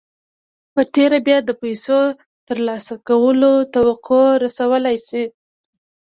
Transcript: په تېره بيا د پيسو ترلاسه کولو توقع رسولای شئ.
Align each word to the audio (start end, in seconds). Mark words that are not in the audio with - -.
په 0.73 0.81
تېره 0.93 1.17
بيا 1.27 1.37
د 1.45 1.49
پيسو 1.61 1.99
ترلاسه 2.47 2.93
کولو 3.09 3.53
توقع 3.73 4.27
رسولای 4.45 4.97
شئ. 5.07 5.25